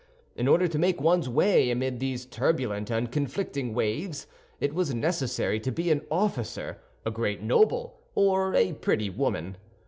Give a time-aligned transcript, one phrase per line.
[0.35, 4.25] In order to make one's way amid these turbulent and conflicting waves,
[4.59, 9.57] it was necessary to be an officer, a great noble, or a pretty woman.